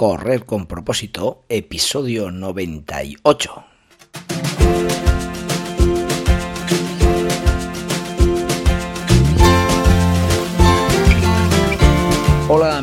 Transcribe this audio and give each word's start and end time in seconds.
Correr 0.00 0.46
con 0.46 0.64
propósito, 0.64 1.44
episodio 1.50 2.30
98. 2.30 3.79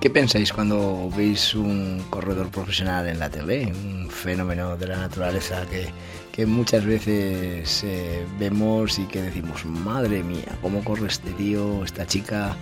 ¿Qué 0.00 0.08
pensáis 0.08 0.50
cuando 0.50 1.10
veis 1.14 1.54
un 1.54 2.02
corredor 2.08 2.50
profesional 2.50 3.06
en 3.06 3.18
la 3.18 3.28
tele? 3.28 3.66
Un 3.66 4.08
fenómeno 4.08 4.74
de 4.78 4.86
la 4.86 4.96
naturaleza 4.96 5.66
que, 5.66 5.88
que 6.32 6.46
muchas 6.46 6.86
veces 6.86 7.84
eh, 7.84 8.24
vemos 8.38 8.98
y 8.98 9.04
que 9.04 9.20
decimos, 9.20 9.66
madre 9.66 10.22
mía, 10.22 10.56
¿cómo 10.62 10.82
corre 10.82 11.08
este 11.08 11.32
tío, 11.32 11.84
esta 11.84 12.06
chica? 12.06 12.56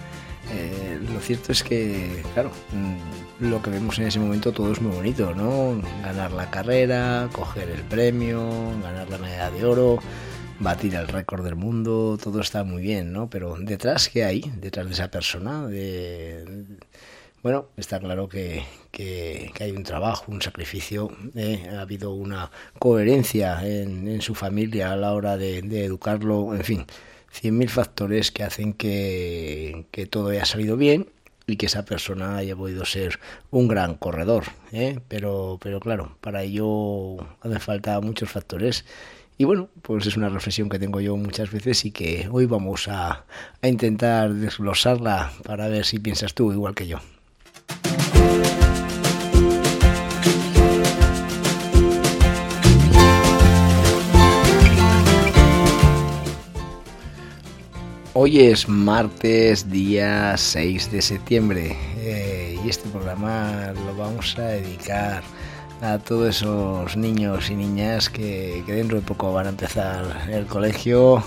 Eh, 0.53 0.99
lo 1.13 1.21
cierto 1.21 1.53
es 1.53 1.63
que, 1.63 2.25
claro, 2.35 2.51
mm, 2.73 3.49
lo 3.49 3.63
que 3.63 3.71
vemos 3.71 3.97
en 4.01 4.09
ese 4.09 4.19
momento 4.19 4.51
todo 4.51 4.73
es 4.73 4.81
muy 4.81 4.97
bonito, 4.97 5.33
¿no? 5.33 5.81
Ganar 6.03 6.33
la 6.33 6.51
carrera, 6.51 7.29
coger 7.31 7.71
el 7.71 7.83
premio, 7.83 8.51
ganar 8.83 9.09
la 9.11 9.19
medalla 9.19 9.51
de 9.53 9.65
oro, 9.65 9.99
batir 10.59 10.97
el 10.97 11.07
récord 11.07 11.45
del 11.45 11.55
mundo, 11.55 12.19
todo 12.21 12.41
está 12.41 12.65
muy 12.65 12.83
bien, 12.83 13.13
¿no? 13.13 13.31
Pero 13.31 13.57
detrás, 13.61 14.09
¿qué 14.09 14.25
hay? 14.25 14.41
Detrás 14.61 14.87
de 14.87 14.93
esa 14.95 15.09
persona, 15.09 15.69
de 15.69 16.67
bueno, 17.43 17.69
está 17.77 18.01
claro 18.01 18.29
que, 18.29 18.65
hay 19.61 19.71
un 19.71 19.85
trabajo, 19.85 20.33
un 20.33 20.43
sacrificio, 20.43 21.11
eh, 21.37 21.69
ha 21.73 21.83
habido 21.83 22.13
una 22.13 22.51
coherencia 22.79 23.65
en, 23.65 24.21
su 24.23 24.35
familia 24.35 24.93
a 24.93 24.97
la 24.97 25.13
hora 25.15 25.37
de, 25.37 25.59
educarlo, 25.85 26.55
en 26.55 26.65
fin, 26.65 26.87
cien 27.31 27.57
mil 27.57 27.69
factores 27.69 28.33
que 28.33 28.43
hacen 28.43 28.73
que, 28.73 29.87
todo 30.11 30.31
haya 30.31 30.45
salido 30.45 30.77
bien 30.77 31.09
y 31.47 31.57
que 31.57 31.67
esa 31.67 31.85
persona 31.85 32.37
haya 32.37 32.57
podido 32.57 32.85
ser 32.85 33.21
un 33.51 33.69
gran 33.69 33.95
corredor. 33.95 34.45
¿eh? 34.73 34.99
Pero, 35.09 35.59
pero 35.63 35.81
claro, 35.81 36.17
para 36.21 36.43
ello 36.43 37.19
hace 37.41 37.59
falta 37.61 38.01
muchos 38.01 38.31
factores. 38.31 38.85
Y 39.39 39.45
bueno, 39.45 39.69
pues 39.83 40.05
es 40.07 40.17
una 40.17 40.29
reflexión 40.29 40.69
que 40.69 40.81
tengo 40.81 41.01
yo 41.01 41.17
muchas 41.17 41.53
veces 41.53 41.85
y 41.85 41.93
que 41.93 42.29
hoy 42.33 42.47
vamos 42.47 42.89
a, 42.89 43.25
a 43.63 43.69
intentar 43.69 44.35
desglosarla 44.35 45.33
para 45.45 45.69
ver 45.69 45.85
si 45.85 46.01
piensas 46.01 46.35
tú 46.35 46.53
igual 46.53 46.75
que 46.75 46.89
yo. 46.89 46.99
Hoy 58.21 58.41
es 58.41 58.69
martes, 58.69 59.71
día 59.71 60.37
6 60.37 60.91
de 60.91 61.03
septiembre, 61.03 61.77
eh, 61.99 62.59
y 62.65 62.69
este 62.69 62.89
programa 62.89 63.73
lo 63.87 63.97
vamos 63.97 64.37
a 64.41 64.43
dedicar 64.43 65.23
a 65.81 65.99
todos 66.01 66.35
esos 66.35 66.97
niños 66.97 67.49
y 67.49 67.55
niñas 67.55 68.11
que, 68.11 68.65
dentro 68.67 68.97
de 68.97 69.07
poco 69.07 69.33
van 69.33 69.47
a 69.47 69.51
empezar 69.51 70.29
el 70.29 70.47
colegio, 70.47 71.23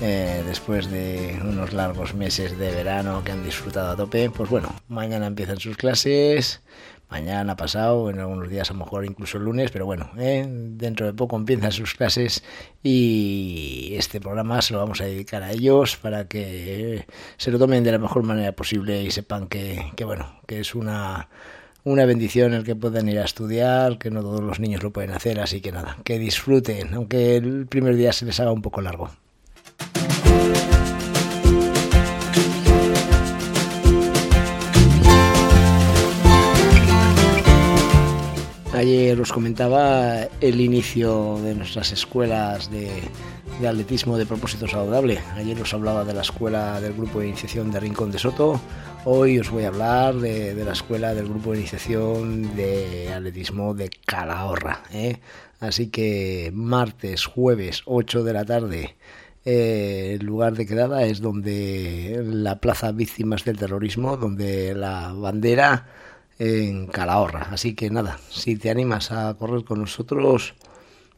eh, 0.00 0.44
después 0.46 0.88
de 0.88 1.36
unos 1.42 1.72
largos 1.72 2.14
meses 2.14 2.56
de 2.56 2.70
verano 2.76 3.24
que 3.24 3.32
han 3.32 3.42
disfrutado 3.42 3.90
a 3.90 3.96
tope. 3.96 4.30
Pues 4.30 4.48
bueno, 4.48 4.72
mañana 4.86 5.26
empiezan 5.26 5.58
sus 5.58 5.76
clases, 5.76 6.60
mañana, 7.10 7.56
pasado, 7.56 8.08
en 8.10 8.20
algunos 8.20 8.48
días 8.48 8.70
a 8.70 8.74
lo 8.74 8.80
mejor 8.80 9.04
incluso 9.04 9.38
el 9.38 9.44
lunes, 9.44 9.70
pero 9.70 9.86
bueno, 9.86 10.10
¿eh? 10.18 10.46
dentro 10.48 11.06
de 11.06 11.12
poco 11.12 11.36
empiezan 11.36 11.72
sus 11.72 11.94
clases 11.94 12.42
y 12.82 13.92
este 13.96 14.20
programa 14.20 14.62
se 14.62 14.72
lo 14.72 14.80
vamos 14.80 15.00
a 15.00 15.04
dedicar 15.04 15.42
a 15.42 15.52
ellos 15.52 15.96
para 15.96 16.28
que 16.28 17.06
se 17.36 17.50
lo 17.50 17.58
tomen 17.58 17.84
de 17.84 17.92
la 17.92 17.98
mejor 17.98 18.22
manera 18.22 18.52
posible 18.52 19.02
y 19.02 19.10
sepan 19.10 19.48
que, 19.48 19.92
que 19.96 20.04
bueno, 20.04 20.40
que 20.46 20.60
es 20.60 20.74
una 20.74 21.28
una 21.84 22.04
bendición 22.04 22.52
el 22.52 22.64
que 22.64 22.76
puedan 22.76 23.08
ir 23.08 23.18
a 23.18 23.24
estudiar, 23.24 23.98
que 23.98 24.10
no 24.10 24.20
todos 24.20 24.42
los 24.42 24.60
niños 24.60 24.82
lo 24.82 24.92
pueden 24.92 25.12
hacer, 25.12 25.40
así 25.40 25.60
que 25.60 25.72
nada, 25.72 25.96
que 26.04 26.18
disfruten, 26.18 26.94
aunque 26.94 27.36
el 27.36 27.66
primer 27.66 27.96
día 27.96 28.12
se 28.12 28.26
les 28.26 28.38
haga 28.40 28.52
un 28.52 28.62
poco 28.62 28.80
largo. 28.80 29.10
Ayer 38.80 39.20
os 39.20 39.30
comentaba 39.30 40.24
el 40.40 40.58
inicio 40.58 41.36
de 41.44 41.54
nuestras 41.54 41.92
escuelas 41.92 42.70
de, 42.70 42.88
atletismo 43.60 44.16
de 44.16 44.24
propósito 44.24 44.66
saludable. 44.66 45.20
Ayer 45.36 45.60
os 45.60 45.74
hablaba 45.74 46.02
de 46.02 46.14
la 46.14 46.22
escuela 46.22 46.80
del 46.80 46.94
grupo 46.94 47.20
de 47.20 47.28
iniciación 47.28 47.70
de 47.70 47.78
Rincón 47.78 48.10
de 48.10 48.18
Soto. 48.18 48.58
Hoy 49.04 49.38
os 49.38 49.50
voy 49.50 49.64
a 49.64 49.68
hablar 49.68 50.14
de, 50.14 50.54
la 50.64 50.72
escuela 50.72 51.12
del 51.12 51.28
grupo 51.28 51.52
de 51.52 51.58
iniciación 51.58 52.56
de 52.56 53.12
atletismo 53.12 53.74
de 53.74 53.90
Calahorra. 53.90 54.84
¿eh? 54.94 55.20
Así 55.60 55.88
que 55.88 56.50
martes, 56.54 57.26
jueves, 57.26 57.82
8 57.84 58.24
de 58.24 58.32
la 58.32 58.46
tarde. 58.46 58.96
Eh, 59.44 60.16
el 60.18 60.24
lugar 60.24 60.54
de 60.54 60.64
quedada 60.64 61.04
es 61.04 61.20
donde 61.20 62.22
la 62.24 62.60
Plaza 62.60 62.92
Víctimas 62.92 63.44
del 63.44 63.58
Terrorismo, 63.58 64.16
donde 64.16 64.74
la 64.74 65.12
bandera 65.12 65.86
en 66.40 66.86
Calahorra. 66.86 67.48
Así 67.52 67.74
que 67.74 67.90
nada, 67.90 68.18
si 68.30 68.56
te 68.56 68.70
animas 68.70 69.12
a 69.12 69.34
correr 69.34 69.62
con 69.62 69.80
nosotros, 69.80 70.54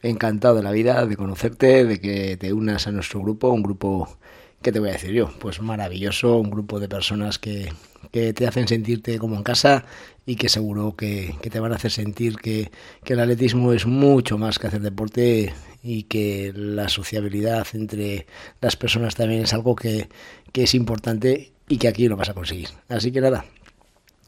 encantado 0.02 0.56
de 0.56 0.64
la 0.64 0.72
vida, 0.72 1.06
de 1.06 1.16
conocerte, 1.16 1.84
de 1.84 2.00
que 2.00 2.36
te 2.36 2.52
unas 2.52 2.88
a 2.88 2.92
nuestro 2.92 3.20
grupo, 3.20 3.48
un 3.50 3.62
grupo, 3.62 4.18
¿qué 4.60 4.72
te 4.72 4.80
voy 4.80 4.88
a 4.88 4.92
decir 4.92 5.12
yo? 5.12 5.30
Pues 5.38 5.62
maravilloso, 5.62 6.38
un 6.38 6.50
grupo 6.50 6.80
de 6.80 6.88
personas 6.88 7.38
que, 7.38 7.72
que 8.10 8.32
te 8.32 8.48
hacen 8.48 8.66
sentirte 8.66 9.20
como 9.20 9.36
en 9.36 9.44
casa 9.44 9.84
y 10.26 10.34
que 10.34 10.48
seguro 10.48 10.96
que, 10.96 11.36
te 11.40 11.60
van 11.60 11.72
a 11.72 11.76
hacer 11.76 11.92
sentir 11.92 12.36
que, 12.36 12.72
que, 13.04 13.12
el 13.12 13.20
atletismo 13.20 13.72
es 13.72 13.86
mucho 13.86 14.38
más 14.38 14.58
que 14.58 14.66
hacer 14.66 14.80
deporte 14.80 15.54
y 15.84 16.02
que 16.04 16.52
la 16.52 16.88
sociabilidad 16.88 17.64
entre 17.74 18.26
las 18.60 18.74
personas 18.74 19.14
también 19.14 19.42
es 19.42 19.52
algo 19.52 19.76
que, 19.76 20.08
que 20.50 20.64
es 20.64 20.74
importante 20.74 21.52
y 21.68 21.76
que 21.78 21.86
aquí 21.86 22.08
lo 22.08 22.16
vas 22.16 22.28
a 22.28 22.34
conseguir. 22.34 22.70
Así 22.88 23.12
que 23.12 23.20
nada, 23.20 23.44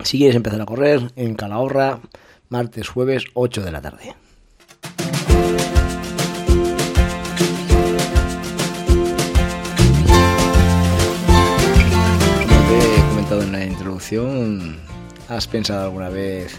si 0.02 0.18
quieres 0.18 0.36
empezar 0.36 0.60
a 0.60 0.66
correr, 0.66 1.12
en 1.16 1.34
Calahorra, 1.34 2.00
martes, 2.48 2.88
jueves, 2.88 3.24
8 3.34 3.62
de 3.62 3.72
la 3.72 3.80
tarde. 3.80 4.14
Como 12.48 12.68
te 12.68 12.96
he 12.96 13.08
comentado 13.08 13.42
en 13.42 13.52
la 13.52 13.64
introducción, 13.64 14.76
¿has 15.28 15.46
pensado 15.46 15.84
alguna 15.84 16.08
vez 16.08 16.56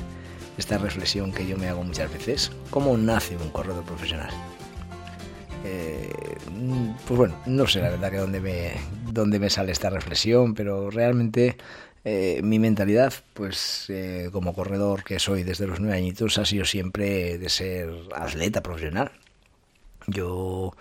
esta 0.58 0.78
reflexión 0.78 1.32
que 1.32 1.46
yo 1.46 1.58
me 1.58 1.68
hago 1.68 1.84
muchas 1.84 2.12
veces? 2.12 2.52
¿Cómo 2.70 2.98
nace 2.98 3.36
un 3.38 3.50
corredor 3.50 3.84
profesional? 3.84 4.30
Eh, 5.66 6.14
pues 7.08 7.18
bueno, 7.18 7.36
no 7.46 7.68
sé 7.68 7.82
la 7.82 7.90
verdad 7.90 8.12
que 8.12 8.18
dónde 8.18 8.40
me, 8.40 8.74
dónde 9.12 9.40
me 9.40 9.50
sale 9.50 9.72
esta 9.72 9.90
reflexión, 9.90 10.54
pero 10.54 10.90
realmente 10.92 11.58
eh, 12.08 12.42
mi 12.44 12.60
mentalidad, 12.60 13.14
pues 13.34 13.88
eh, 13.90 14.30
como 14.32 14.54
corredor 14.54 15.04
que 15.04 15.18
soy 15.18 15.42
desde 15.42 15.66
los 15.66 15.80
nueve 15.80 15.98
añitos, 15.98 16.38
ha 16.38 16.46
sido 16.46 16.64
siempre 16.64 17.40
de 17.40 17.50
ser 17.50 17.90
atleta 18.14 18.62
profesional. 18.62 19.12
Yo 20.06 20.76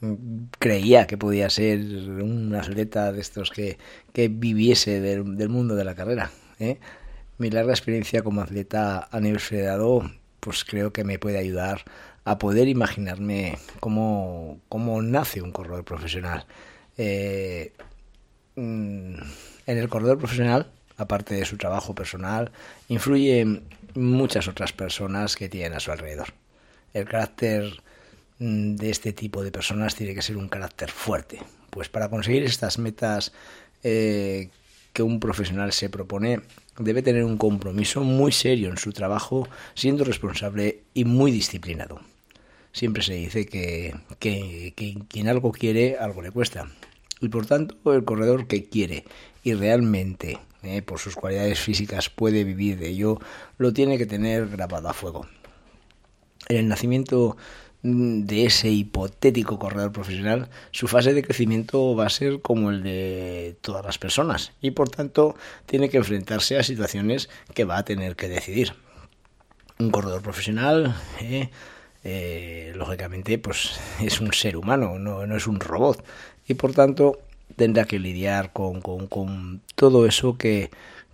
mm, 0.00 0.14
creía 0.58 1.06
que 1.06 1.18
podía 1.18 1.50
ser 1.50 1.80
un 1.80 2.54
atleta 2.54 3.12
de 3.12 3.20
estos 3.20 3.50
que, 3.50 3.76
que 4.14 4.28
viviese 4.28 5.00
del, 5.00 5.48
mundo 5.50 5.74
de 5.74 5.84
la 5.84 5.94
carrera. 5.94 6.30
¿eh? 6.58 6.78
Mi 7.36 7.50
larga 7.50 7.72
experiencia 7.72 8.22
como 8.22 8.40
atleta 8.40 9.06
a 9.12 9.20
nivel 9.20 9.40
federado, 9.40 10.10
pues 10.40 10.64
creo 10.64 10.94
que 10.94 11.04
me 11.04 11.18
puede 11.18 11.38
ayudar 11.38 11.84
a 12.24 12.38
poder 12.38 12.68
imaginarme 12.68 13.58
cómo, 13.80 14.60
cómo 14.70 15.02
nace 15.02 15.42
un 15.42 15.52
corredor 15.52 15.84
profesional. 15.84 16.46
Mm, 16.96 17.89
en 18.60 19.78
el 19.78 19.88
corredor 19.88 20.18
profesional, 20.18 20.70
aparte 20.96 21.34
de 21.34 21.44
su 21.44 21.56
trabajo 21.56 21.94
personal, 21.94 22.50
influye 22.88 23.62
muchas 23.94 24.48
otras 24.48 24.72
personas 24.72 25.36
que 25.36 25.48
tienen 25.48 25.74
a 25.74 25.80
su 25.80 25.90
alrededor. 25.90 26.28
El 26.92 27.06
carácter 27.06 27.82
mm, 28.38 28.76
de 28.76 28.90
este 28.90 29.12
tipo 29.12 29.42
de 29.42 29.50
personas 29.50 29.94
tiene 29.94 30.14
que 30.14 30.22
ser 30.22 30.36
un 30.36 30.48
carácter 30.48 30.90
fuerte. 30.90 31.40
Pues 31.70 31.88
para 31.88 32.08
conseguir 32.08 32.42
estas 32.42 32.78
metas 32.78 33.32
eh, 33.82 34.50
que 34.92 35.02
un 35.02 35.20
profesional 35.20 35.72
se 35.72 35.88
propone, 35.88 36.40
debe 36.78 37.02
tener 37.02 37.24
un 37.24 37.38
compromiso 37.38 38.02
muy 38.02 38.32
serio 38.32 38.70
en 38.70 38.76
su 38.76 38.92
trabajo, 38.92 39.48
siendo 39.74 40.04
responsable 40.04 40.80
y 40.94 41.04
muy 41.04 41.30
disciplinado. 41.30 42.00
Siempre 42.72 43.02
se 43.02 43.14
dice 43.14 43.46
que, 43.46 43.94
quien 44.18 45.28
algo 45.28 45.52
quiere, 45.52 45.96
algo 45.98 46.22
le 46.22 46.30
cuesta. 46.30 46.68
Y 47.20 47.28
por 47.28 47.46
tanto, 47.46 47.92
el 47.92 48.04
corredor 48.04 48.46
que 48.46 48.68
quiere 48.68 49.04
y 49.42 49.54
realmente, 49.54 50.38
eh, 50.62 50.82
por 50.82 50.98
sus 50.98 51.14
cualidades 51.14 51.60
físicas, 51.60 52.10
puede 52.10 52.44
vivir 52.44 52.78
de 52.78 52.88
ello, 52.88 53.18
lo 53.58 53.72
tiene 53.72 53.98
que 53.98 54.06
tener 54.06 54.48
grabado 54.48 54.88
a 54.88 54.94
fuego. 54.94 55.26
En 56.48 56.56
el 56.56 56.68
nacimiento 56.68 57.36
Mm, 57.82 58.26
de 58.26 58.44
ese 58.44 58.68
hipotético 58.68 59.58
corredor 59.58 59.90
profesional, 59.92 60.50
su 60.70 60.86
fase 60.86 61.14
de 61.14 61.22
crecimiento 61.22 61.96
va 61.96 62.06
a 62.06 62.10
ser 62.10 62.42
como 62.42 62.70
el 62.70 62.82
de 62.82 63.56
todas 63.62 63.84
las 63.84 63.96
personas 63.98 64.52
y 64.60 64.72
por 64.72 64.90
tanto 64.90 65.34
tiene 65.64 65.88
que 65.88 65.96
enfrentarse 65.96 66.58
a 66.58 66.62
situaciones 66.62 67.30
que 67.54 67.64
va 67.64 67.78
a 67.78 67.84
tener 67.84 68.16
que 68.16 68.28
decidir. 68.28 68.74
Un 69.78 69.90
corredor 69.90 70.20
profesional, 70.20 70.94
eh, 71.22 71.48
eh, 72.04 72.72
lógicamente, 72.76 73.38
pues 73.38 73.80
es 74.00 74.20
un 74.20 74.34
ser 74.34 74.58
humano, 74.58 74.98
no, 74.98 75.26
no, 75.26 75.36
es 75.36 75.46
un 75.46 75.58
robot 75.58 76.04
y 76.46 76.54
por 76.54 76.72
tanto 76.72 77.18
tendrá 77.56 77.84
que 77.84 77.98
lidiar 77.98 78.52
con, 78.52 78.80
con, 78.80 79.06
con 79.06 79.60
todo 79.74 80.06
eso 80.06 80.36
que 80.36 80.70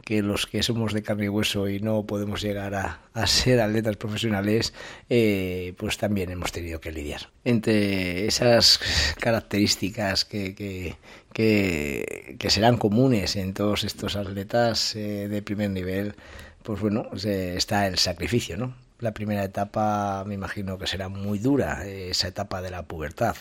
que 0.07 0.23
los 0.23 0.47
que 0.47 0.63
somos 0.63 0.93
de 0.93 1.03
carne 1.03 1.25
y 1.25 1.29
hueso 1.29 1.69
y 1.69 1.81
no 1.81 2.05
podemos 2.05 2.41
llegar 2.41 2.77
a, 2.77 3.27
ser 3.27 3.61
atletas 3.61 3.97
profesionales, 3.97 4.73
eh, 5.11 5.75
pues 5.79 5.99
también 5.99 6.31
hemos 6.31 6.53
tenido 6.53 6.81
que 6.81 6.93
lidiar. 6.93 7.23
Entre 7.45 8.27
esas 8.27 8.79
características 9.19 10.25
que, 10.25 10.55
que, 10.55 10.97
que, 11.33 12.51
serán 12.51 12.77
comunes 12.77 13.35
en 13.35 13.53
todos 13.53 13.83
estos 13.83 14.15
atletas 14.15 14.95
eh, 14.95 15.27
de 15.27 15.43
primer 15.43 15.71
nivel, 15.71 16.15
pues 16.63 16.81
bueno, 16.81 17.09
está 17.15 17.89
el 17.89 17.99
sacrificio, 17.99 18.57
¿no? 18.57 18.77
La 19.01 19.13
primera 19.13 19.43
etapa 19.43 20.23
me 20.25 20.35
imagino 20.35 20.79
que 20.79 20.87
será 20.87 21.09
muy 21.09 21.41
dura, 21.41 21.85
esa 21.85 22.29
etapa 22.29 22.63
de 22.63 22.71
la 22.71 22.85
pubertad. 22.85 23.35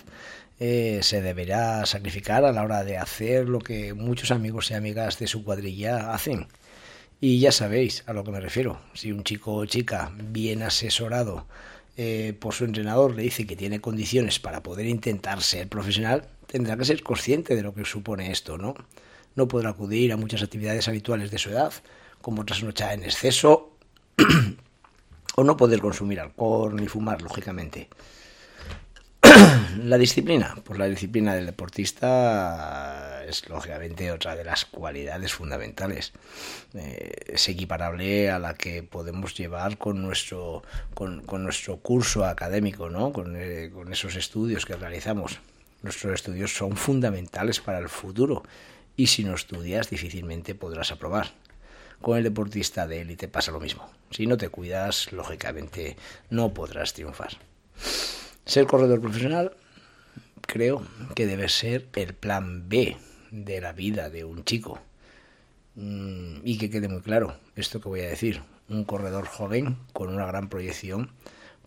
Eh, 0.60 1.00
se 1.04 1.22
deberá 1.22 1.86
sacrificar 1.86 2.46
a 2.46 2.52
la 2.54 2.64
hora 2.64 2.84
de 2.84 2.98
hacer 2.98 3.50
lo 3.50 3.60
que 3.60 3.94
muchos 3.94 4.32
amigos 4.32 4.72
y 4.72 4.74
amigas 4.74 5.20
de 5.20 5.28
su 5.28 5.44
cuadrilla 5.44 6.14
hacen. 6.14 6.48
Y 7.20 7.40
ya 7.40 7.52
sabéis 7.52 8.04
a 8.08 8.14
lo 8.14 8.24
que 8.24 8.32
me 8.32 8.40
refiero. 8.40 8.80
Si 8.94 9.12
un 9.12 9.24
chico 9.24 9.54
o 9.56 9.66
chica 9.66 10.12
bien 10.16 10.64
asesorado 10.64 11.46
eh, 11.98 12.34
por 12.40 12.54
su 12.54 12.66
entrenador 12.66 13.16
le 13.16 13.24
dice 13.24 13.46
que 13.46 13.56
tiene 13.56 13.82
condiciones 13.82 14.40
para 14.40 14.64
poder 14.64 14.86
intentar 14.86 15.42
ser 15.42 15.68
profesional, 15.68 16.28
tendrá 16.48 16.78
que 16.78 16.86
ser 16.86 17.04
consciente 17.04 17.56
de 17.56 17.64
lo 17.64 17.74
que 17.74 17.86
supone 17.86 18.32
esto, 18.32 18.58
¿no? 18.58 18.76
No 19.36 19.48
podrá 19.48 19.72
acudir 19.72 20.12
a 20.14 20.18
muchas 20.18 20.42
actividades 20.42 20.88
habituales 20.88 21.32
de 21.32 21.38
su 21.38 21.50
edad, 21.50 21.74
como 22.22 22.46
trasnochar 22.46 22.94
en 22.94 23.04
exceso, 23.04 23.72
o 25.36 25.44
no 25.44 25.58
poder 25.58 25.80
consumir 25.82 26.20
alcohol 26.20 26.76
ni 26.76 26.88
fumar, 26.88 27.22
lógicamente. 27.22 27.90
La 29.78 29.98
disciplina, 29.98 30.56
pues 30.64 30.80
la 30.80 30.86
disciplina 30.86 31.36
del 31.36 31.46
deportista 31.46 33.24
es 33.28 33.48
lógicamente 33.50 34.12
otra 34.12 34.36
de 34.36 34.44
las 34.44 34.66
cualidades 34.66 35.34
fundamentales. 35.34 36.14
Eh, 36.74 37.12
es 37.28 37.50
equiparable 37.50 38.30
a 38.30 38.40
la 38.40 38.54
que 38.54 38.84
podemos 38.84 39.36
llevar 39.36 39.78
con 39.78 40.02
nuestro, 40.02 40.64
con, 40.94 41.26
nuestro 41.44 41.78
curso 41.78 42.26
académico, 42.26 42.90
¿no? 42.90 43.12
Con, 43.12 43.36
eh, 43.38 43.72
con 43.74 43.92
esos 43.92 44.16
estudios 44.16 44.66
que 44.66 44.76
realizamos. 44.76 45.40
Nuestros 45.82 46.14
estudios 46.14 46.56
son 46.56 46.78
fundamentales 46.78 47.60
para 47.60 47.80
el 47.80 47.90
futuro 47.90 48.44
y 48.96 49.08
si 49.08 49.24
no 49.24 49.36
estudias 49.36 49.90
difícilmente 49.90 50.56
podrás 50.56 50.92
aprobar. 50.92 51.28
Con 52.02 52.18
el 52.18 52.24
deportista 52.24 52.88
de 52.88 53.02
élite 53.02 53.28
pasa 53.28 53.52
lo 53.52 53.60
mismo. 53.60 53.90
Si 54.12 54.28
no 54.28 54.38
te 54.38 54.50
cuidas, 54.50 55.12
lógicamente 55.12 55.98
no 56.30 56.54
podrás 56.54 56.94
triunfar. 56.94 57.38
Ser 58.46 58.68
corredor 58.68 59.02
profesional 59.02 59.56
creo 60.56 60.88
que 61.16 61.28
debe 61.28 61.50
ser 61.50 61.86
el 61.96 62.14
plan 62.14 62.70
B 62.70 62.96
de 63.30 63.60
la 63.60 63.74
vida 63.74 64.10
de 64.10 64.24
un 64.24 64.46
chico. 64.46 64.80
Mm, 65.76 66.38
y 66.46 66.58
que 66.58 66.70
quede 66.70 66.88
muy 66.88 67.02
claro 67.02 67.36
esto 67.58 67.82
que 67.82 67.90
voy 67.90 68.00
a 68.00 68.08
decir. 68.08 68.42
Un 68.70 68.86
corredor 68.86 69.26
joven 69.26 69.76
con 69.92 70.08
una 70.08 70.26
gran 70.26 70.48
proyección, 70.48 71.12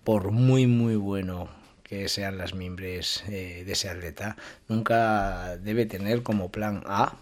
por 0.04 0.30
muy 0.30 0.66
muy 0.66 0.96
bueno 0.96 1.50
que 1.82 2.08
sean 2.08 2.38
las 2.38 2.54
miembros 2.54 3.24
eh, 3.28 3.62
de 3.66 3.72
ese 3.72 3.90
atleta, 3.90 4.38
nunca 4.68 5.58
debe 5.58 5.84
tener 5.84 6.22
como 6.22 6.50
plan 6.50 6.82
A 6.86 7.18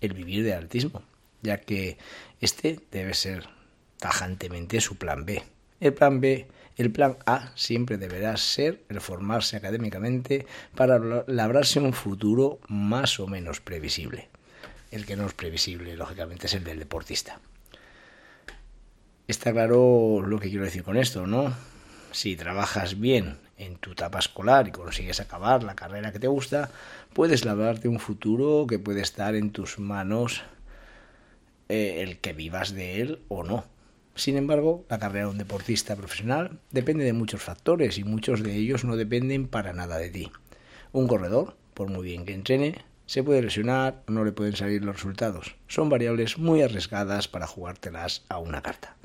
el 0.00 0.12
vivir 0.12 0.44
de 0.44 0.54
altismo, 0.54 1.02
ya 1.42 1.60
que 1.60 1.98
este 2.40 2.78
debe 2.92 3.14
ser 3.14 3.48
tajantemente 3.98 4.80
su 4.80 4.94
plan 4.94 5.26
B. 5.26 5.42
El 5.80 5.94
plan 5.94 6.20
B 6.20 6.48
el 6.78 6.92
plan 6.92 7.16
A 7.26 7.50
siempre 7.56 7.98
deberá 7.98 8.36
ser 8.36 8.84
el 8.88 9.00
formarse 9.00 9.56
académicamente 9.56 10.46
para 10.76 11.24
labrarse 11.26 11.80
un 11.80 11.92
futuro 11.92 12.60
más 12.68 13.18
o 13.18 13.26
menos 13.26 13.60
previsible. 13.60 14.28
El 14.92 15.04
que 15.04 15.16
no 15.16 15.26
es 15.26 15.34
previsible, 15.34 15.96
lógicamente, 15.96 16.46
es 16.46 16.54
el 16.54 16.62
del 16.62 16.78
deportista. 16.78 17.40
Está 19.26 19.50
claro 19.50 20.22
lo 20.24 20.38
que 20.38 20.50
quiero 20.50 20.64
decir 20.64 20.84
con 20.84 20.96
esto, 20.96 21.26
¿no? 21.26 21.52
Si 22.12 22.36
trabajas 22.36 23.00
bien 23.00 23.38
en 23.56 23.74
tu 23.76 23.90
etapa 23.92 24.20
escolar 24.20 24.68
y 24.68 24.70
consigues 24.70 25.18
acabar 25.18 25.64
la 25.64 25.74
carrera 25.74 26.12
que 26.12 26.20
te 26.20 26.28
gusta, 26.28 26.70
puedes 27.12 27.44
labrarte 27.44 27.88
un 27.88 27.98
futuro 27.98 28.68
que 28.68 28.78
puede 28.78 29.00
estar 29.00 29.34
en 29.34 29.50
tus 29.50 29.80
manos 29.80 30.42
eh, 31.68 32.04
el 32.04 32.18
que 32.18 32.34
vivas 32.34 32.72
de 32.72 33.00
él 33.00 33.18
o 33.26 33.42
no 33.42 33.64
sin 34.18 34.36
embargo, 34.36 34.84
la 34.88 34.98
carrera 34.98 35.26
de 35.26 35.30
un 35.30 35.38
deportista 35.38 35.94
profesional 35.94 36.58
depende 36.72 37.04
de 37.04 37.12
muchos 37.12 37.40
factores 37.40 37.98
y 37.98 38.04
muchos 38.04 38.42
de 38.42 38.56
ellos 38.56 38.84
no 38.84 38.96
dependen 38.96 39.46
para 39.46 39.72
nada 39.72 39.96
de 39.96 40.10
ti. 40.10 40.32
Un 40.92 41.06
corredor, 41.06 41.56
por 41.74 41.88
muy 41.88 42.04
bien 42.04 42.24
que 42.24 42.34
entrene, 42.34 42.84
se 43.06 43.22
puede 43.22 43.42
lesionar 43.42 44.02
o 44.08 44.12
no 44.12 44.24
le 44.24 44.32
pueden 44.32 44.56
salir 44.56 44.84
los 44.84 44.96
resultados. 44.96 45.54
Son 45.68 45.88
variables 45.88 46.36
muy 46.36 46.62
arriesgadas 46.62 47.28
para 47.28 47.46
jugártelas 47.46 48.24
a 48.28 48.38
una 48.38 48.60
carta. 48.60 48.96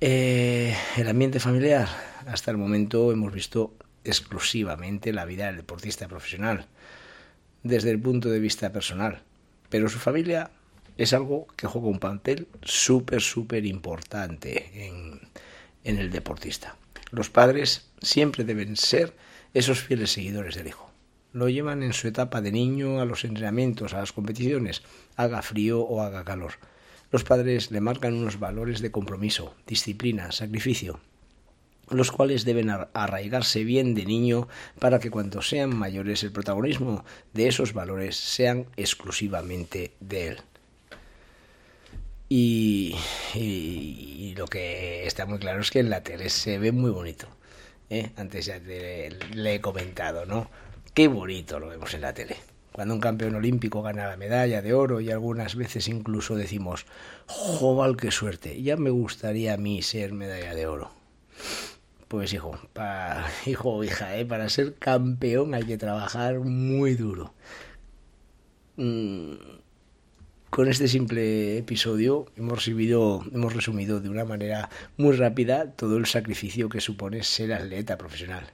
Eh, 0.00 0.76
el 0.96 1.08
ambiente 1.08 1.40
familiar. 1.40 1.88
Hasta 2.26 2.50
el 2.50 2.56
momento 2.56 3.12
hemos 3.12 3.32
visto 3.32 3.72
exclusivamente 4.04 5.12
la 5.12 5.24
vida 5.24 5.46
del 5.46 5.56
deportista 5.56 6.08
profesional, 6.08 6.66
desde 7.62 7.92
el 7.92 8.00
punto 8.00 8.28
de 8.28 8.40
vista 8.40 8.72
personal. 8.72 9.22
Pero 9.70 9.88
su 9.88 9.98
familia 9.98 10.50
es 10.96 11.12
algo 11.12 11.46
que 11.56 11.66
juega 11.66 11.88
un 11.88 11.98
papel 11.98 12.48
súper, 12.62 13.20
súper 13.20 13.66
importante 13.66 14.86
en, 14.86 15.20
en 15.84 15.98
el 15.98 16.10
deportista. 16.10 16.76
Los 17.10 17.30
padres 17.30 17.88
siempre 18.00 18.44
deben 18.44 18.76
ser 18.76 19.14
esos 19.54 19.80
fieles 19.80 20.12
seguidores 20.12 20.54
del 20.54 20.68
hijo. 20.68 20.90
Lo 21.32 21.48
llevan 21.48 21.82
en 21.82 21.92
su 21.92 22.08
etapa 22.08 22.40
de 22.40 22.52
niño 22.52 23.00
a 23.00 23.04
los 23.04 23.24
entrenamientos, 23.24 23.94
a 23.94 23.98
las 23.98 24.12
competiciones, 24.12 24.82
haga 25.16 25.42
frío 25.42 25.80
o 25.80 26.02
haga 26.02 26.24
calor. 26.24 26.54
Los 27.12 27.24
padres 27.24 27.70
le 27.70 27.80
marcan 27.80 28.14
unos 28.14 28.38
valores 28.38 28.80
de 28.80 28.90
compromiso, 28.90 29.54
disciplina, 29.66 30.32
sacrificio, 30.32 30.98
los 31.88 32.10
cuales 32.10 32.44
deben 32.44 32.70
arraigarse 32.70 33.64
bien 33.64 33.94
de 33.94 34.04
niño 34.06 34.48
para 34.80 34.98
que 34.98 35.10
cuando 35.10 35.40
sean 35.42 35.76
mayores 35.76 36.24
el 36.24 36.32
protagonismo 36.32 37.04
de 37.32 37.48
esos 37.48 37.74
valores 37.74 38.16
sean 38.16 38.66
exclusivamente 38.76 39.92
de 40.00 40.28
él. 40.28 40.38
Y, 42.28 42.96
lo 44.36 44.46
que 44.46 45.06
está 45.06 45.26
muy 45.26 45.38
claro 45.38 45.60
es 45.60 45.70
que 45.70 45.80
en 45.80 45.90
la 45.90 46.02
tele 46.02 46.28
se 46.28 46.58
ve 46.58 46.72
muy 46.72 46.90
bonito. 46.90 47.28
¿eh? 47.88 48.10
Antes 48.16 48.46
ya 48.46 48.58
le 48.58 49.54
he 49.54 49.60
comentado, 49.60 50.26
¿no? 50.26 50.50
Qué 50.92 51.08
bonito 51.08 51.60
lo 51.60 51.68
vemos 51.68 51.94
en 51.94 52.00
la 52.02 52.14
tele. 52.14 52.36
Cuando 52.72 52.94
un 52.94 53.00
campeón 53.00 53.34
olímpico 53.36 53.80
gana 53.82 54.08
la 54.08 54.16
medalla 54.16 54.60
de 54.60 54.74
oro 54.74 55.00
y 55.00 55.10
algunas 55.10 55.56
veces 55.56 55.88
incluso 55.88 56.34
decimos, 56.34 56.84
¡joval, 57.26 57.96
qué 57.96 58.10
suerte! 58.10 58.62
Ya 58.62 58.76
me 58.76 58.90
gustaría 58.90 59.54
a 59.54 59.56
mí 59.56 59.80
ser 59.80 60.12
medalla 60.12 60.54
de 60.54 60.66
oro. 60.66 60.90
Pues 62.08 62.32
hijo, 62.34 62.58
para, 62.72 63.26
hijo 63.46 63.82
hija, 63.82 64.16
¿eh? 64.18 64.26
para 64.26 64.48
ser 64.50 64.74
campeón 64.74 65.54
hay 65.54 65.64
que 65.64 65.78
trabajar 65.78 66.40
muy 66.40 66.94
duro. 66.94 67.32
Mm, 68.76 69.36
con 70.50 70.68
este 70.68 70.88
simple 70.88 71.58
episodio 71.58 72.26
hemos, 72.36 72.66
hemos 72.68 73.52
resumido 73.52 74.00
de 74.00 74.08
una 74.08 74.24
manera 74.24 74.70
muy 74.96 75.14
rápida 75.16 75.72
todo 75.72 75.96
el 75.96 76.06
sacrificio 76.06 76.68
que 76.68 76.80
supone 76.80 77.22
ser 77.22 77.52
atleta 77.52 77.98
profesional. 77.98 78.52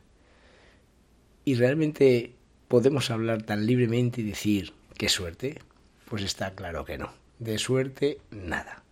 ¿Y 1.44 1.54
realmente 1.54 2.34
podemos 2.68 3.10
hablar 3.10 3.42
tan 3.42 3.66
libremente 3.66 4.20
y 4.20 4.24
decir 4.24 4.72
qué 4.96 5.08
suerte? 5.08 5.60
Pues 6.08 6.22
está 6.22 6.54
claro 6.54 6.84
que 6.84 6.98
no. 6.98 7.12
De 7.38 7.58
suerte, 7.58 8.18
nada. 8.30 8.82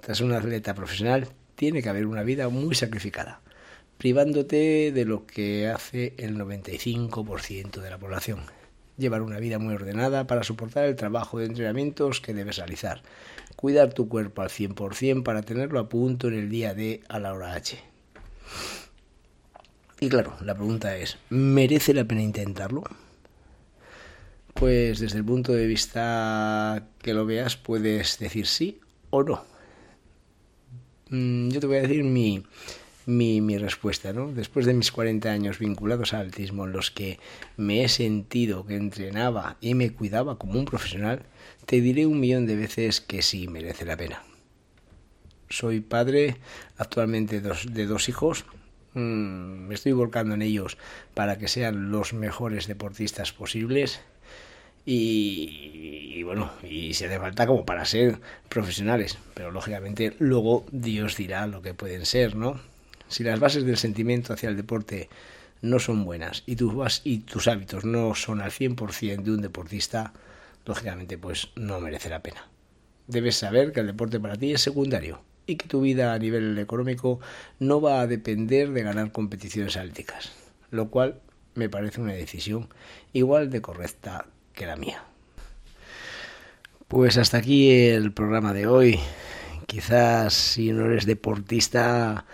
Tras 0.00 0.20
un 0.20 0.32
atleta 0.32 0.74
profesional 0.74 1.28
tiene 1.54 1.82
que 1.82 1.88
haber 1.88 2.06
una 2.06 2.22
vida 2.22 2.48
muy 2.48 2.74
sacrificada, 2.74 3.40
privándote 3.98 4.90
de 4.92 5.04
lo 5.04 5.26
que 5.26 5.68
hace 5.68 6.14
el 6.16 6.36
95% 6.36 7.80
de 7.80 7.90
la 7.90 7.98
población, 7.98 8.40
llevar 9.02 9.20
una 9.20 9.38
vida 9.38 9.58
muy 9.58 9.74
ordenada 9.74 10.26
para 10.26 10.44
soportar 10.44 10.86
el 10.86 10.96
trabajo 10.96 11.38
de 11.38 11.46
entrenamientos 11.46 12.22
que 12.22 12.32
debes 12.32 12.56
realizar, 12.56 13.02
cuidar 13.56 13.92
tu 13.92 14.08
cuerpo 14.08 14.40
al 14.40 14.48
100% 14.48 15.22
para 15.22 15.42
tenerlo 15.42 15.78
a 15.78 15.88
punto 15.90 16.28
en 16.28 16.34
el 16.34 16.48
día 16.48 16.72
D 16.72 17.02
a 17.08 17.18
la 17.18 17.34
hora 17.34 17.52
H. 17.52 17.78
Y 20.00 20.08
claro, 20.08 20.34
la 20.40 20.54
pregunta 20.54 20.96
es, 20.96 21.18
¿merece 21.28 21.92
la 21.94 22.04
pena 22.04 22.22
intentarlo? 22.22 22.82
Pues 24.54 25.00
desde 25.00 25.18
el 25.18 25.24
punto 25.24 25.52
de 25.52 25.66
vista 25.66 26.88
que 27.00 27.14
lo 27.14 27.26
veas 27.26 27.56
puedes 27.56 28.18
decir 28.18 28.46
sí 28.46 28.80
o 29.10 29.22
no. 29.22 29.44
Mm, 31.10 31.50
yo 31.50 31.60
te 31.60 31.66
voy 31.66 31.76
a 31.76 31.82
decir 31.82 32.02
mi, 32.04 32.42
mi, 33.06 33.40
mi, 33.40 33.58
respuesta, 33.58 34.12
¿no? 34.12 34.32
Después 34.32 34.66
de 34.66 34.74
mis 34.74 34.92
40 34.92 35.30
años 35.30 35.58
vinculados 35.58 36.14
al 36.14 36.20
altismo, 36.22 36.64
en 36.66 36.72
los 36.72 36.90
que 36.90 37.18
me 37.56 37.84
he 37.84 37.88
sentido 37.88 38.66
que 38.66 38.76
entrenaba 38.76 39.56
y 39.60 39.74
me 39.74 39.90
cuidaba 39.90 40.38
como 40.38 40.58
un 40.58 40.64
profesional, 40.64 41.22
te 41.66 41.80
diré 41.80 42.06
un 42.06 42.20
millón 42.20 42.46
de 42.46 42.56
veces 42.56 43.00
que 43.00 43.22
sí 43.22 43.48
merece 43.48 43.84
la 43.84 43.96
pena. 43.96 44.22
Soy 45.48 45.80
padre 45.80 46.36
actualmente 46.78 47.40
dos, 47.40 47.66
de 47.72 47.86
dos 47.86 48.08
hijos. 48.08 48.44
Mm, 48.94 49.68
me 49.68 49.74
estoy 49.74 49.92
volcando 49.92 50.34
en 50.34 50.42
ellos 50.42 50.78
para 51.14 51.38
que 51.38 51.48
sean 51.48 51.90
los 51.90 52.14
mejores 52.14 52.66
deportistas 52.66 53.32
posibles. 53.32 54.00
Y, 54.84 56.22
bueno, 56.24 56.50
y 56.68 56.94
se 56.94 57.06
hace 57.06 57.18
falta 57.18 57.46
como 57.46 57.64
para 57.64 57.84
ser 57.84 58.18
profesionales, 58.48 59.18
pero 59.34 59.52
lógicamente 59.52 60.16
luego 60.18 60.64
Dios 60.72 61.16
dirá 61.16 61.46
lo 61.46 61.62
que 61.62 61.74
pueden 61.74 62.04
ser, 62.04 62.34
¿no? 62.34 62.60
Si 63.12 63.22
las 63.24 63.40
bases 63.40 63.66
del 63.66 63.76
sentimiento 63.76 64.32
hacia 64.32 64.48
el 64.48 64.56
deporte 64.56 65.10
no 65.60 65.78
son 65.78 66.06
buenas 66.06 66.44
y 66.46 66.56
tus, 66.56 67.02
y 67.04 67.18
tus 67.18 67.46
hábitos 67.46 67.84
no 67.84 68.14
son 68.14 68.40
al 68.40 68.50
100% 68.50 69.22
de 69.22 69.30
un 69.30 69.42
deportista, 69.42 70.14
lógicamente 70.64 71.18
pues 71.18 71.50
no 71.54 71.78
merece 71.78 72.08
la 72.08 72.22
pena. 72.22 72.48
Debes 73.08 73.36
saber 73.36 73.72
que 73.72 73.80
el 73.80 73.88
deporte 73.88 74.18
para 74.18 74.36
ti 74.36 74.54
es 74.54 74.62
secundario 74.62 75.20
y 75.46 75.56
que 75.56 75.68
tu 75.68 75.82
vida 75.82 76.14
a 76.14 76.18
nivel 76.18 76.58
económico 76.58 77.20
no 77.58 77.82
va 77.82 78.00
a 78.00 78.06
depender 78.06 78.70
de 78.70 78.82
ganar 78.82 79.12
competiciones 79.12 79.76
álticas, 79.76 80.32
lo 80.70 80.88
cual 80.88 81.20
me 81.54 81.68
parece 81.68 82.00
una 82.00 82.14
decisión 82.14 82.70
igual 83.12 83.50
de 83.50 83.60
correcta 83.60 84.24
que 84.54 84.64
la 84.64 84.76
mía. 84.76 85.04
Pues 86.88 87.18
hasta 87.18 87.36
aquí 87.36 87.70
el 87.70 88.14
programa 88.14 88.54
de 88.54 88.66
hoy. 88.66 88.98
Quizás 89.66 90.32
si 90.32 90.72
no 90.72 90.86
eres 90.86 91.04
deportista 91.04 92.24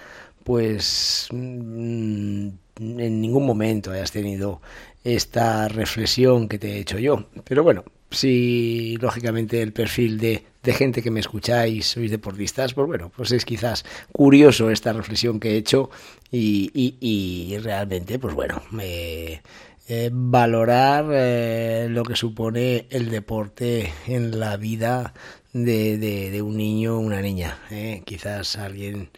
pues 0.49 1.28
mm, 1.31 2.49
en 2.78 3.21
ningún 3.21 3.45
momento 3.45 3.90
hayas 3.90 4.12
tenido 4.12 4.62
esta 5.05 5.69
reflexión 5.69 6.49
que 6.49 6.59
te 6.59 6.73
he 6.73 6.78
hecho 6.78 6.99
yo. 6.99 7.26
Pero 7.45 7.62
bueno, 7.62 7.85
si 8.11 8.97
lógicamente 8.99 9.61
el 9.61 9.75
perfil 9.75 10.17
de, 10.17 10.45
de, 10.62 10.73
gente 10.73 11.02
que 11.02 11.11
me 11.11 11.21
escucháis 11.21 11.88
sois 11.88 12.11
deportistas, 12.11 12.73
pues 12.73 12.87
bueno, 12.87 13.12
pues 13.14 13.31
es 13.33 13.45
quizás 13.45 13.85
curioso 14.11 14.71
esta 14.71 14.95
reflexión 14.95 15.38
que 15.38 15.50
he 15.50 15.57
hecho 15.59 15.90
y, 16.33 16.71
y, 16.73 16.97
y 16.99 17.59
realmente, 17.59 18.19
pues 18.19 18.35
bueno, 18.35 18.62
me, 18.71 19.43
eh, 19.90 20.09
valorar 20.12 21.07
eh, 21.12 21.88
lo 21.90 22.05
que 22.05 22.17
supone 22.17 22.87
el 22.88 23.11
deporte 23.11 23.93
en 24.07 24.40
la 24.40 24.57
vida 24.57 25.12
de, 25.52 25.99
de, 25.99 26.31
de 26.31 26.43
un 26.43 26.57
niño 26.57 26.97
o 26.97 27.00
una 27.00 27.23
niña. 27.23 27.59
Eh. 27.71 28.02
Quizás 28.05 28.57
alguien 28.57 29.11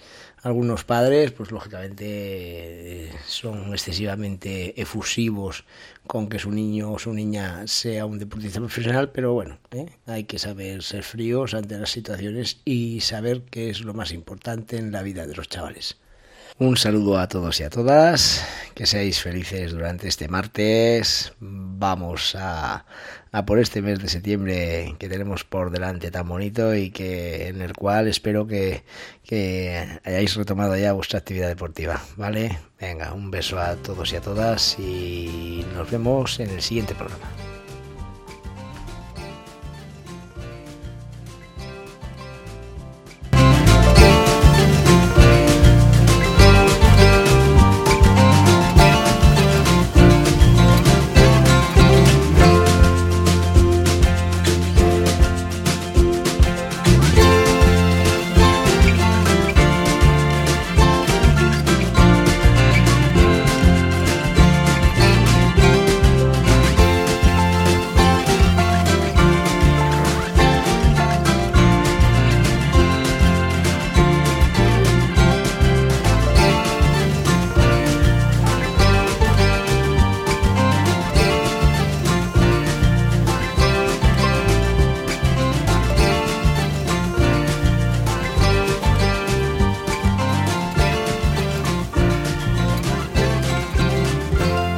algunos 0.42 0.84
padres, 0.84 1.32
pues 1.32 1.50
lógicamente 1.50 3.12
son 3.26 3.72
excesivamente 3.72 4.80
efusivos 4.80 5.64
con 6.06 6.28
que 6.28 6.38
su 6.38 6.50
niño 6.50 6.92
o 6.92 6.98
su 6.98 7.12
niña 7.12 7.66
sea 7.66 8.06
un 8.06 8.18
deportista 8.18 8.58
profesional, 8.58 9.10
pero 9.10 9.32
bueno, 9.32 9.58
¿eh? 9.70 9.86
hay 10.06 10.24
que 10.24 10.38
saber 10.38 10.82
ser 10.82 11.02
fríos 11.02 11.54
ante 11.54 11.78
las 11.78 11.90
situaciones 11.90 12.60
y 12.64 13.00
saber 13.00 13.42
qué 13.42 13.70
es 13.70 13.82
lo 13.82 13.94
más 13.94 14.12
importante 14.12 14.78
en 14.78 14.92
la 14.92 15.02
vida 15.02 15.26
de 15.26 15.34
los 15.34 15.48
chavales. 15.48 15.98
Un 16.60 16.76
saludo 16.76 17.18
a 17.18 17.26
todos 17.26 17.58
y 17.58 17.62
a 17.62 17.70
todas, 17.70 18.44
que 18.74 18.84
seáis 18.84 19.22
felices 19.22 19.72
durante 19.72 20.08
este 20.08 20.28
martes. 20.28 21.32
Vamos 21.40 22.34
a, 22.34 22.84
a, 23.32 23.46
por 23.46 23.58
este 23.58 23.80
mes 23.80 23.98
de 23.98 24.10
septiembre 24.10 24.94
que 24.98 25.08
tenemos 25.08 25.44
por 25.44 25.70
delante 25.70 26.10
tan 26.10 26.28
bonito 26.28 26.74
y 26.74 26.90
que 26.90 27.48
en 27.48 27.62
el 27.62 27.72
cual 27.72 28.08
espero 28.08 28.46
que, 28.46 28.84
que 29.24 30.00
hayáis 30.04 30.36
retomado 30.36 30.76
ya 30.76 30.92
vuestra 30.92 31.20
actividad 31.20 31.48
deportiva, 31.48 31.98
¿vale? 32.18 32.58
Venga, 32.78 33.14
un 33.14 33.30
beso 33.30 33.58
a 33.58 33.76
todos 33.76 34.12
y 34.12 34.16
a 34.16 34.20
todas 34.20 34.78
y 34.78 35.64
nos 35.74 35.90
vemos 35.90 36.40
en 36.40 36.50
el 36.50 36.60
siguiente 36.60 36.94
programa. 36.94 37.49